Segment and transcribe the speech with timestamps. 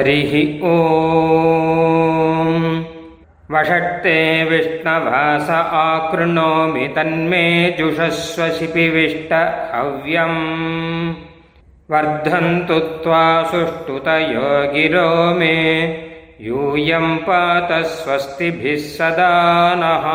[0.00, 0.32] हरिः
[0.68, 0.74] ॐ
[3.54, 4.16] वषट्ते
[4.50, 7.44] विष्णवास आकृणोमि तन्मे
[7.78, 9.32] जुषस्व शिपिविष्ट
[9.74, 10.40] हव्यम्
[11.90, 13.22] वर्धन्तु त्वा
[13.52, 15.08] सुष्ठुतयो गिरो
[15.38, 15.54] मे
[16.46, 19.32] यूयं पात स्वस्तिभिः सदा
[19.82, 20.06] नः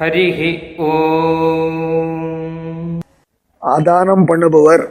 [0.00, 0.40] हरिः
[0.90, 0.92] ॐ
[3.62, 4.82] ஆதானம் பண்ணுபவர்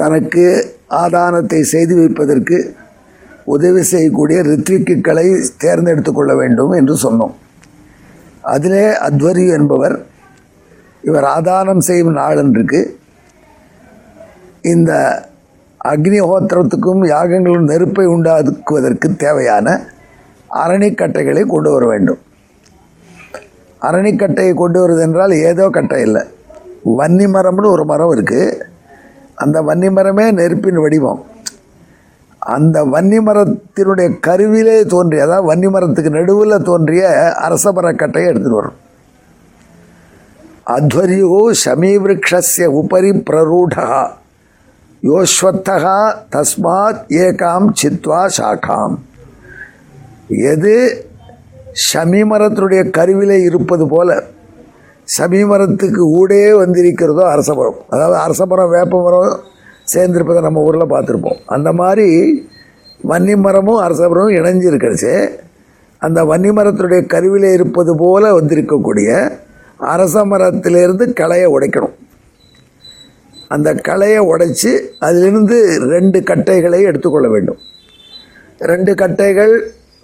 [0.00, 0.44] தனக்கு
[1.02, 2.58] ஆதானத்தை செய்து வைப்பதற்கு
[3.54, 5.26] உதவி செய்யக்கூடிய ரித்விக்குகளை
[5.62, 7.34] தேர்ந்தெடுத்து கொள்ள வேண்டும் என்று சொன்னோம்.
[8.54, 9.96] அதிலே அத்வரி என்பவர்
[11.08, 12.80] இவர் ஆதானம் செய்யும் நாளன்றுக்கு
[14.74, 14.92] இந்த
[15.80, 19.66] அக்னிஹோத்திரத்துக்கும் யாகங்களும் நெருப்பை உண்டாக்குவதற்கு தேவையான
[20.62, 22.20] அரணிக்கட்டைகளை கொண்டு வர வேண்டும்.
[23.82, 26.22] அரணிக்கட்டையை கொண்டு வருவது என்றால் ஏதோ கட்டை இல்லை.
[26.98, 28.65] வன்னி மரம்னு ஒரு மரம் இருக்குது
[29.36, 31.22] அந்த வன்னி மரமே நெருப்பின் வடிவம்.
[32.38, 38.78] அந்த வன்னி மரத்தினுடைய கருவிலே தோன்றிய அதாவது வன்னி மரத்துக்கு நடுவில் தோன்றிய அரச மரக்கட்டையை எடுத்துகிட்டு வரும்.
[40.66, 43.88] அத்வரியோ சமீவிருக்ஷஸ்ய உபரி பிரரூடா.
[45.02, 45.98] யோஸ்வத்தகா
[46.32, 48.96] தஸ்மாத் ஏகாம் சித்வா சாகாம்.
[50.28, 50.74] எது
[51.92, 54.22] ஷமி மரத்தினுடைய கருவிலே இருப்பது போல
[55.18, 59.40] சமீமரத்துக்கு ஊடே வந்திருக்கிறதோ அரசமரம் அதாவது அரசமரம் வேப்பமரம்
[59.94, 61.40] சேர்ந்திருப்பதை நம்ம ஊரில் பார்த்துருப்போம்.
[61.46, 62.08] அந்த மாதிரி
[63.08, 65.12] வன்னி மரமும் அரசமரமும் இணைஞ்சிருக்கிறச்சு
[65.98, 69.38] அந்த வன்னி மரத்தினுடைய கருவிலே இருப்பது போல வந்திருக்கக்கூடிய
[69.76, 71.94] அரச மரத்திலேருந்து களையை உடைக்கணும்.
[73.48, 77.56] அந்த களையை உடைச்சி அதிலிருந்து ரெண்டு கட்டைகளை எடுத்துக்கொள்ள வேண்டும்.
[78.58, 79.54] ரெண்டு கட்டைகள்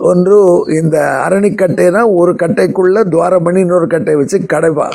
[0.00, 0.36] ஒன்று
[0.80, 4.88] இந்த அரணிக்கட்டைனா ஒரு கட்டைக்குள்ளே துவாரம் பண்ணி இன்னொரு கட்டை வச்சு கடைப்பா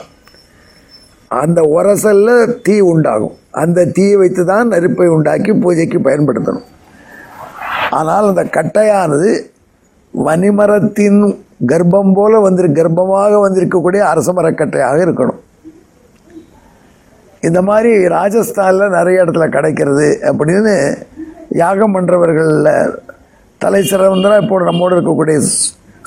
[1.32, 3.36] அந்த உரசலில் தீ உண்டாகும்.
[3.62, 6.68] அந்த தீயை வைத்து தான் நெருப்பை உண்டாக்கி பூஜைக்கு பயன்படுத்தணும்.
[8.00, 9.32] ஆனால் அந்த கட்டையானது
[10.14, 11.20] வனிமரத்தின்
[11.72, 15.42] கர்ப்பம் போல வந்திரு கர்ப்பமாக வந்திருக்கக்கூடிய அரச மரக்கட்டையாக இருக்கணும்.
[17.44, 20.76] இந்த மாதிரி ராஜஸ்தானில் நிறைய இடத்துல கிடைக்கிறது அப்படின்னு
[21.64, 22.72] யாகம் பண்ணுறவர்களில்
[23.64, 25.38] தலை சிறந்தராக இப்போ நம்மோடு இருக்கக்கூடிய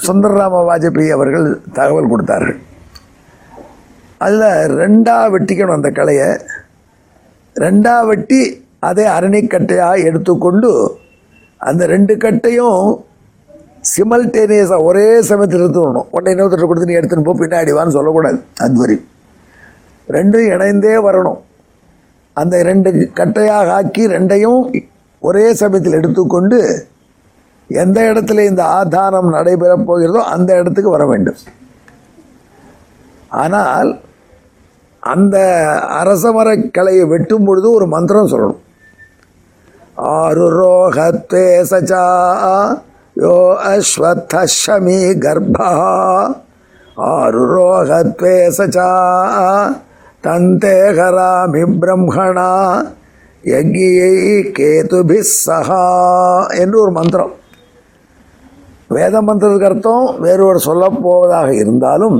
[0.06, 1.46] சுந்தரராம வாஜபேயி அவர்கள்
[1.78, 2.58] தகவல் கொடுத்தார்கள்.
[4.24, 6.28] அதில் ரெண்டாக வெட்டிக்கணும் அந்த கலையை.
[7.56, 8.40] ரெண்டாக வெட்டி
[8.88, 10.70] அதை அரணிக்கட்டையாக எடுத்துக்கொண்டு
[11.68, 12.78] அந்த ரெண்டு கட்டையும்
[13.92, 16.06] சிமல்டேனியஸாக ஒரே சமயத்தில் எடுத்துக்கணும்.
[16.16, 18.38] ஒன்றை உடனே இன்னொருத்தர் கொடுத்து நீ எடுத்துன்னு போ பின்னாடி வான்னு சொல்லக்கூடாது.
[18.64, 19.06] அது வரையும்
[20.16, 21.40] ரெண்டும் இணைந்தே வரணும்.
[22.40, 24.60] அந்த ரெண்டு கட்டையாக ஆக்கி ரெண்டையும்
[25.28, 26.58] ஒரே சமயத்தில் எடுத்துக்கொண்டு
[27.70, 31.40] எந்த இடத்துல இந்த ஆதாரம் நடைபெறப் போகிறதோ அந்த இடத்துக்கு வர வேண்டும்.
[33.28, 33.90] ஆனால்
[34.98, 35.36] அந்த
[36.00, 38.62] அரசமரக் கலையை வெட்டும் பொழுது ஒரு மந்திரம் சொல்லணும்.
[39.94, 42.04] ஆறு ரோகத்வே சச்சா
[43.16, 43.36] யோ
[43.70, 45.70] அஸ்வத்தமி கர்ப்பா
[46.96, 48.88] ஆறு ரோகத்வே சச்சா
[50.26, 52.50] தந்தேகராமி பிரம்மணா
[53.44, 54.14] யஜ்யை
[54.58, 55.84] கேதுபி சஹா
[56.62, 57.32] என்று ஒரு மந்திரம்.
[58.90, 62.16] வேத மந்திரத்துக்கு அர்த்தம் வேறு சொல்ல சொல்லப் போவதாக இருந்தாலும்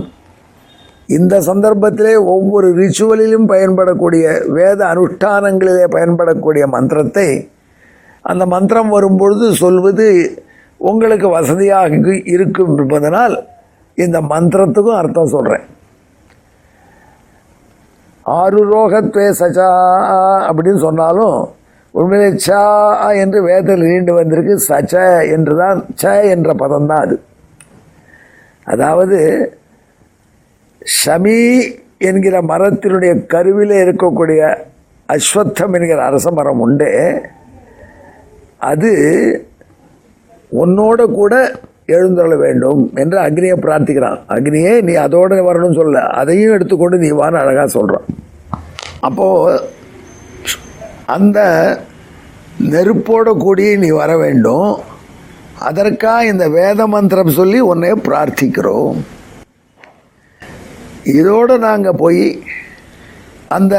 [1.08, 7.28] இந்த சந்தர்ப்பத்திலே ஒவ்வொரு ரிச்சுவலிலும் பயன்படக்கூடிய வேத அனுஷ்டானங்களிலே பயன்படக்கூடிய மந்திரத்தை
[8.25, 10.09] அந்த மந்திரம் வரும்பொழுது சொல்வது
[10.80, 13.36] உங்களுக்கு வசதியாக இருக்கும் என்பதனால்
[13.98, 15.66] இந்த மந்திரத்துக்கும் அர்த்தம் சொல்கிறேன்
[18.26, 19.70] ஆறு ரோகத்வே சச்சா
[20.48, 21.38] அப்படின்னு சொன்னாலும்
[21.95, 22.49] உண்மையிலே ச
[23.23, 24.55] என்று வேதத்தில் நீண்டு வந்திருக்கு.
[24.69, 24.95] சச்ச
[25.37, 27.17] என்று தான் ச என்ற பதம் தான் அது.
[28.67, 29.19] அதாவது
[31.01, 31.39] ஷமி
[32.09, 34.43] என்கிற மரத்தினுடைய கருவிலே இருக்கக்கூடிய
[35.09, 36.91] அஸ்வத்தம் என்கிற அரச மரம் உண்டு.
[38.71, 38.93] அது
[40.62, 41.34] உன்னோட கூட
[41.97, 44.19] எழுந்தொள்ள வேண்டும் என்று அக்னியை பிரார்த்திக்கிறான்.
[44.34, 48.09] அக்னியே நீ அதோட வரணும்னு சொல்ல அதையும் எடுத்துக்கொண்டு நீ வான்னு அழகாக சொல்கிறான்
[49.09, 49.78] அப்போது
[51.16, 51.39] அந்த
[52.72, 54.71] நெருப்போட கூடி நீ வர வேண்டும்.
[55.68, 58.98] அதற்காக இந்த வேத மந்திரம் சொல்லி உன்னை பிரார்த்திக்கிறோம்.
[61.15, 62.24] இதோடு நாங்கள் போய்
[63.57, 63.77] அந்த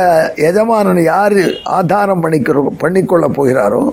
[0.48, 1.42] எஜமானன் யார்
[1.78, 3.83] ஆதாரம் பண்ணிக்கிறோம் பண்ணிக்கொள்ள போகிறாரோ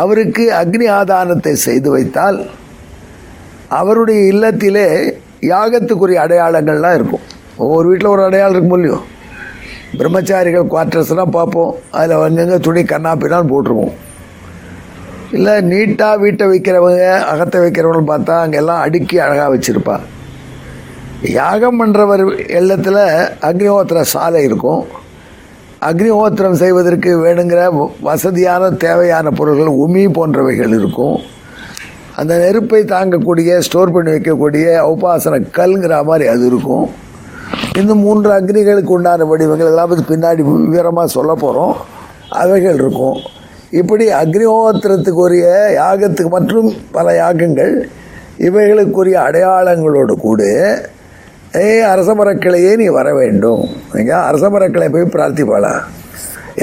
[0.00, 2.38] அவருக்கு அக்னி ஆதாரத்தை செய்து வைத்தால்
[3.80, 4.86] அவருடைய இல்லத்திலே
[5.52, 7.24] யாகத்துக்குரிய அடையாளங்கள்லாம் இருக்கும்.
[7.62, 8.98] ஒவ்வொரு வீட்டில் ஒரு அடையாளம் இருக்கும் இல்லையோ?
[9.96, 11.74] பிரம்மச்சாரிகள் குவார்ட்டர்ஸ்லாம் பார்ப்போம்.
[11.90, 13.94] அதில் அங்கங்கே துணி கண்ணாப்பினான்னு போட்டுருவோம்.
[15.32, 19.96] இல்லை நீட்டாக வீட்டை வைக்கிறவங்க அகத்தை வைக்கிறவங்க பார்த்தா அங்கெல்லாம் அடுக்கி அழகாக வச்சுருப்பா.
[21.22, 22.22] யாகம் பண்ணுறவர்
[22.60, 23.02] எல்லத்தில்
[23.48, 24.84] அக்னிஹோத்திர சாலை இருக்கும்.
[25.88, 31.18] அக்னிஹோத்திரம் செய்வதற்கு வேணுங்கிற வசதியான தேவையான பொருள்கள் உமி போன்றவைகள் இருக்கும்.
[32.16, 36.86] அந்த நெருப்பை தாங்கக்கூடிய ஸ்டோர் பண்ணி வைக்கக்கூடிய உபாசன கல்ங்கிற மாதிரி அது இருக்கும்.
[37.80, 40.42] இந்த மூன்று அக்னிகளுக்கு உண்டான வடிவங்கள் இதெல்லாம் பின்னாடி
[40.72, 41.74] விவரமாக சொல்ல போகிறோம்
[42.42, 43.18] அவைகள் இருக்கும்.
[43.80, 45.46] இப்படி அக்னிஹோத்திரத்துக்குரிய
[45.80, 47.72] யாகத்துக்கு மற்றும் பல யாகங்கள்
[48.48, 50.42] இவைகளுக்குரிய அடையாளங்களோடு கூட
[51.60, 53.62] ஏ அரசமரக்கிளையே நீ வர வேண்டும்.
[53.94, 55.74] நீங்கள் அரசமரக்கிளை போய் பிரார்த்திப்பாளா?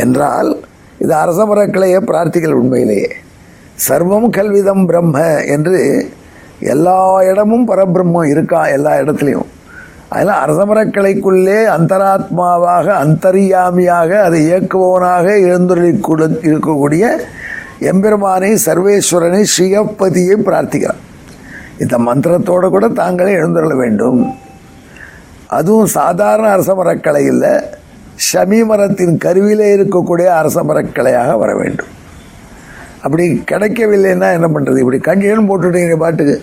[0.03, 0.49] என்றால்
[1.03, 3.09] இது அரசமரக்கிளையே பிரார்த்திகள் உண்மையிலேயே
[3.87, 5.17] சர்வம் கல்விதம் பிரம்ம
[5.55, 5.79] என்று
[6.73, 6.99] எல்லா
[7.31, 9.49] இடமும் பரபிரம்மம் இருக்கா எல்லா இடத்துலையும்?
[10.15, 15.89] அதனால் அரசமரக்கலைக்குள்ளே அந்தராத்மாவாக அந்தரியாமியாக அதை இயக்குபவனாக எழுந்துள்ளி
[16.49, 17.05] இருக்கக்கூடிய
[17.89, 21.01] எம்பெருமானை சர்வேஸ்வரனை ஸ்ரீயப்பதியை பிரார்த்திக்கிறான்
[21.83, 24.21] இந்த மந்திரத்தோடு கூட தாங்களே எழுந்துள்ள வேண்டும்.
[25.57, 27.53] அதுவும் சாதாரண அரச மரக்கலை இல்லை
[28.27, 31.91] ஷமி மரத்தின் கருவிலே இருக்கக்கூடிய அரச மரக்கலையாக வர வேண்டும்.
[33.03, 36.37] அப்படி கிடைக்கவில்லைன்னா என்ன பண்ணுறது இப்படி கண்டியன் போட்டுட்டீங்க பாட்டுக்கு.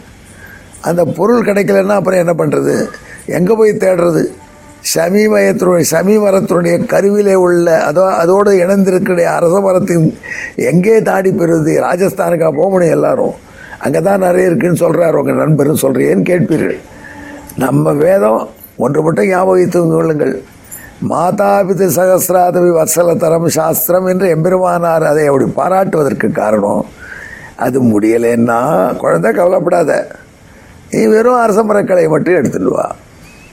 [0.89, 2.75] அந்த பொருள் கிடைக்கலன்னா அப்புறம் என்ன பண்ணுறது
[3.37, 4.23] எங்கே போய் தேடுறது?
[4.93, 10.07] சமி மயத்தினுடைய ஷமி மரத்தினுடைய கருவிலே உள்ள அதோ அதோடு இணைந்திருக்கிற அரச மரத்தின்
[10.71, 11.75] எங்கே தாடி பெறுவது?
[11.89, 13.35] ராஜஸ்தானுக்கா போக முடியும் எல்லாரும்.
[13.85, 16.81] அங்கே தான் நிறைய இருக்குன்னு சொல்கிறார் உங்கள் நண்பர்னு சொல்கிறேன்னு கேட்பீர்கள்.
[17.65, 18.41] நம்ம வேதம்
[18.85, 20.35] ஒன்று மட்டும் ஞாபகித்து கொள்ளுங்கள்.
[21.13, 26.85] மாதாபித சகசிராதவி வத்சலதரம் சாஸ்திரம் என்று எம்பெருமானார் அதை அப்படி பாராட்டுவதற்கு காரணம்
[27.65, 28.61] அது முடியலைன்னா
[29.03, 29.91] குழந்தை கவலைப்படாத.
[30.93, 32.71] நீ வெறும் அரச மரக்கலை மட்டும் எடுத்துட்டு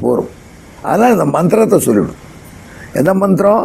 [0.04, 0.16] வா
[0.90, 2.26] அதனால் இந்த மந்திரத்தை சொல்லிவிடும்
[3.00, 3.64] எந்த மந்திரம்?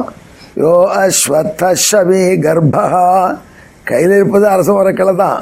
[0.62, 0.72] யோ
[1.02, 2.84] அஸ்வத்தஷமி கர்ப்பா.
[3.90, 5.40] கையில் இருப்பது அரச மரக்கலை தான்.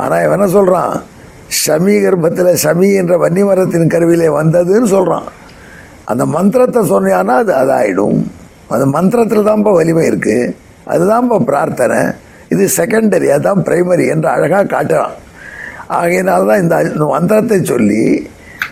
[0.00, 0.92] ஆனால் இவன் என்ன சொல்கிறான்
[1.62, 5.28] ஷமி கர்ப்பத்தில் ஷமி என்ற வன்னி மரத்தின் கருவிலே வந்ததுன்னு சொல்கிறான்
[6.10, 8.20] அந்த மந்திரத்தை சொன்னான்னா அது அதாயிடும்.
[8.74, 10.54] அந்த மந்திரத்தில் தான்ப்பா வலிமை இருக்குது
[10.92, 12.00] அதுதான்ப்பா பிரார்த்தனை.
[12.54, 15.14] இது செகண்டரி அதுதான் பிரைமரி என்று அழகாக காட்டுறான்.
[15.98, 18.02] ஆகையினால்தான் இந்த இந்த மந்திரத்தை சொல்லி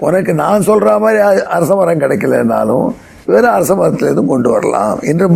[0.06, 1.18] உனக்கு நான் சொல்கிற மாதிரி
[1.56, 2.86] அரச மரம் கிடைக்கலனாலும்
[3.30, 5.26] வேறு அரச மரத்துலேருந்து கொண்டு வரலாம் என்று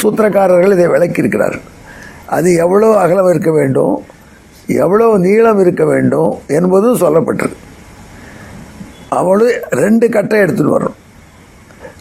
[0.00, 1.64] சூத்திரக்காரர்கள் இதை விளக்கியிருக்கிறார்கள்.
[2.36, 3.94] அது எவ்வளோ அகலம் இருக்க வேண்டும்
[4.84, 7.60] எவ்வளோ நீளம் இருக்க வேண்டும் என்பதும் சொல்லப்பட்டிருக்கு.
[9.18, 9.46] அவளு
[9.82, 11.00] ரெண்டு கட்டை எடுத்துகிட்டு வரணும்.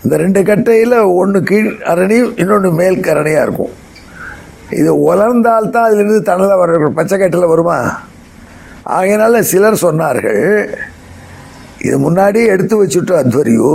[0.04, 3.74] இந்த ரெண்டு கட்டையில் ஒன்று கீழ் அரணி இன்னொன்று மேல் கரணியாக இருக்கும்.
[4.80, 7.78] இது உலர்ந்தால்தான் அதிலிருந்து தணலை வர பச்சை கட்டில் வருமா?
[8.96, 10.44] ஆகையினால சிலர் சொன்னார்கள்
[11.86, 13.72] இது முன்னாடியே எடுத்து வச்சுட்டு அத்வரியோ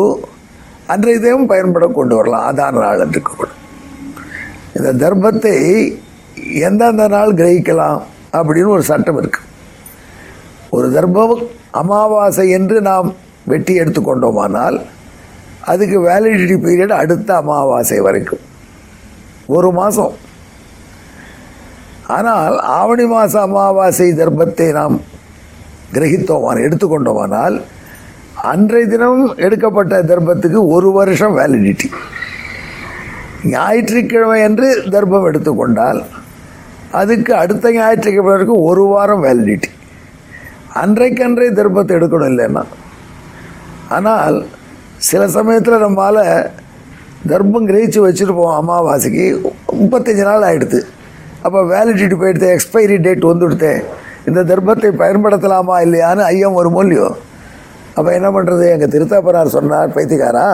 [0.93, 2.45] அன்றைய தினம் பயன்பட கொண்டு வரலாம்.
[2.49, 3.49] ஆதார நாள் என்று கூட
[4.77, 5.57] இந்த தர்மத்தை
[6.69, 8.01] எந்தெந்த நாள் கிரகிக்கலாம்
[8.39, 9.41] அப்படின்னு ஒரு சட்டம் இருக்கு.
[10.77, 11.35] ஒரு தர்மம்
[11.81, 13.09] அமாவாசை என்று நாம்
[13.53, 14.79] வெட்டி எடுத்துக்கொண்டோமானால்
[15.73, 18.43] அதுக்கு வேலிடிட்டி பீரியட் அடுத்த அமாவாசை வரைக்கும்.
[19.57, 20.15] ஒரு மாதம்
[22.17, 24.97] ஆனால் ஆவணி மாத அமாவாசை தர்மத்தை நாம்
[25.97, 27.57] கிரகித்தோமான எடுத்துக்கொண்டோமானால்
[28.45, 31.89] அன்றைய தினம் எடுக்கப்பட்ட தர்மத்துக்கு ஒரு வருஷம் வேலிடிட்டி
[33.45, 36.01] ஞாயிற்றுக்கிழமை என்று தர்மம் எடுத்துக்கொண்டால்
[36.93, 39.71] அதுக்கு அடுத்த ஞாயிற்றுக்கிழமைக்கு ஒரு வாரம் வேலிடிட்டி
[40.83, 42.63] அன்றைக்கன்றே தர்மத்தை எடுக்கணும் இல்லைன்னா.
[43.89, 44.37] ஆனால்
[44.97, 46.23] சில சமயத்தில் நம்மால்
[47.27, 49.55] தர்மம் கிரகிச்சு வச்சுருப்போம் அமாவாசைக்கு.
[49.81, 50.81] முப்பத்தஞ்சு நாள் ஆகிடுது
[51.43, 53.73] அப்போ வேலிடிட்டி போயிடுது எக்ஸ்பைரி டேட் வந்துடுது.
[54.27, 57.17] இந்த தர்மத்தை பயன்படுத்தலாமா இல்லையான்னு ஐயம் ஒரு மூலியம்
[57.99, 60.47] அப்போ என்ன பண்ணுறது எங்கள் திருத்தாப்பனார் சொன்னார் பைத்தியக்காரா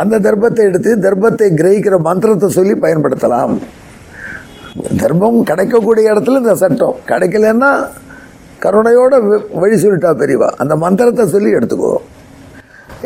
[0.00, 3.52] அந்த தர்ப்பத்தை எடுத்து தர்ப்பத்தை கிரகிக்கிற மந்திரத்தை சொல்லி பயன்படுத்தலாம்.
[5.00, 6.96] தர்மம் கிடைக்கக்கூடிய இடத்துல இந்த சட்டம்.
[7.10, 7.70] கிடைக்கலன்னா
[8.64, 9.14] கருணையோட
[9.62, 10.48] வழி சொல்லிட்டா பெரியவா.
[10.62, 11.94] அந்த மந்திரத்தை சொல்லி எடுத்துக்கோ.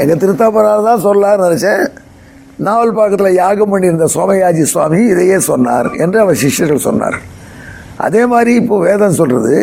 [0.02, 1.84] எங்கள் திருத்தாப்பனார் தான் சொல்லலாம்னு நினச்சேன்.
[2.66, 7.18] நாவல் பாக்கத்தில் யாகம் பண்ணியிருந்த சோமயாஜி சுவாமி இதையே சொன்னார் என்று அவர் சிஷ்யர்கள் சொன்னார்
[8.06, 9.56] அதே மாதிரி இப்போ வேதம் சொல்கிறது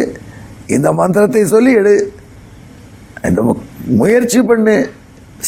[0.76, 1.96] இந்த மந்திரத்தை சொல்லி எடு.
[3.30, 3.42] இந்த
[3.88, 4.90] முயற்சி பண்ணு.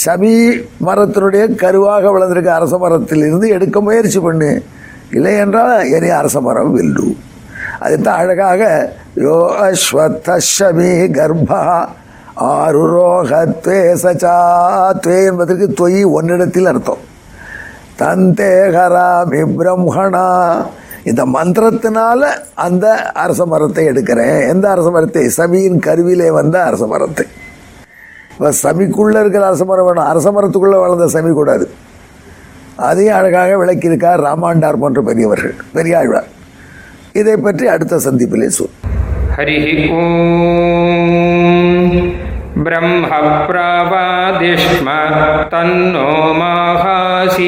[0.06, 4.64] சமி மரத்தினுடைய கருவாக வளர்ந்திருக்க அரச மரத்தில் இருந்து எடுக்க முயற்சி பண்ணு.
[5.12, 7.16] இல்லை என்றால் இனி அரச மரம் வெல்லு.
[7.80, 9.36] அதுதான் அழகாக யோ
[9.68, 11.88] அஸ்வத்தமி கர்ப்பா
[12.38, 14.36] ஆருரோகத்வே சச்சா
[14.94, 16.98] துவே என்பதற்கு தொய் ஒன்னிடத்தில் அர்த்தம்.
[18.00, 20.66] தந்தேகராமி பிரம்மணா
[21.04, 24.50] இந்த மந்திரத்தினால அந்த அரச மரத்தை எடுக்கிறேன்.
[24.50, 25.32] எந்த அரச மரத்தை?
[25.38, 27.26] சமியின் கருவிலே வந்த அரச மரத்தை.
[28.40, 30.04] சமிக்குள்ளே இருக்கிற அரசமரம் வேணும்.
[30.04, 31.70] அரசமரத்துக்குள்ளே வளர்ந்த சமி கூடாது
[32.76, 36.28] அதையும் அழகாக விளக்கியிருக்கார் ராமாண்டார் போன்ற பெரியவர்கள் பெரியாழ்வார்.
[37.14, 38.70] இதை பற்றி அடுத்த சந்திப்பிலே சொல்.
[39.38, 39.88] ஹரி
[42.64, 43.08] பிரம்ம
[43.48, 44.90] பிரபாதிஷ்ம
[45.50, 46.10] தன்னோ
[46.42, 47.40] மாகாசீத்.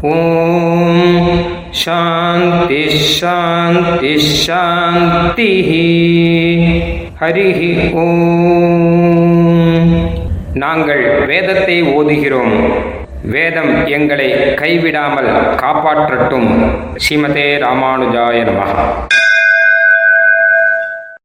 [0.00, 1.58] ஓம்.
[1.70, 2.88] சாந்தி
[3.20, 5.52] சாந்தி சாந்தி
[7.20, 8.99] ஹரி ஓம்.
[10.54, 12.72] நாங்கள் வேதத்தை ஓதுகிறோம்.
[13.22, 16.48] வேதம் எங்களை கைவிடாமல் காப்பாற்றட்டும்.
[16.96, 18.70] ஸ்ரீமதே ராமானுஜாய நமः